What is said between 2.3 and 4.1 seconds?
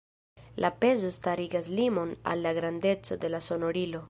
al la grandeco de la sonorilo.